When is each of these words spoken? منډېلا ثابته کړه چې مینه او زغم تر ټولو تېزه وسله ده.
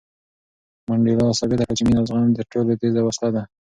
منډېلا 0.87 1.27
ثابته 1.39 1.55
کړه 1.67 1.75
چې 1.77 1.83
مینه 1.87 1.99
او 2.01 2.07
زغم 2.09 2.29
تر 2.37 2.43
ټولو 2.51 2.79
تېزه 2.81 3.01
وسله 3.03 3.29
ده. 3.35 3.43